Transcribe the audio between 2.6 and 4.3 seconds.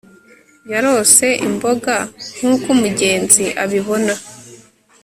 umugenzi abibona